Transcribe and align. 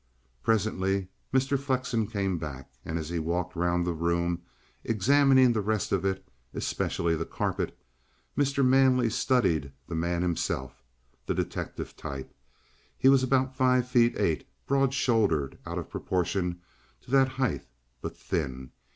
Presently 0.41 1.09
Mr. 1.31 1.59
Flexen 1.59 2.07
came 2.07 2.39
back, 2.39 2.71
and 2.83 2.97
as 2.97 3.09
he 3.09 3.19
walked 3.19 3.55
round 3.55 3.85
the 3.85 3.93
room, 3.93 4.41
examining 4.83 5.53
the 5.53 5.61
rest 5.61 5.91
of 5.91 6.03
it, 6.03 6.27
especially 6.55 7.15
the 7.15 7.23
carpet, 7.23 7.77
Mr. 8.35 8.65
Manley 8.65 9.11
studied 9.11 9.71
the 9.87 9.93
man 9.93 10.23
himself, 10.23 10.81
the 11.27 11.35
detective 11.35 11.95
type. 11.95 12.33
He 12.97 13.09
was 13.09 13.21
about 13.21 13.55
five 13.55 13.87
feet 13.87 14.17
eight, 14.17 14.47
broad 14.65 14.91
shouldered 14.91 15.59
out 15.67 15.77
of 15.77 15.91
proportion 15.91 16.61
to 17.01 17.11
that 17.11 17.27
height, 17.37 17.67
but 18.01 18.17
thin. 18.17 18.71